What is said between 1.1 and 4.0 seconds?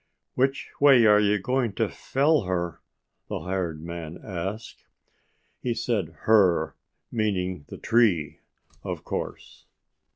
you going to fell her?" the hired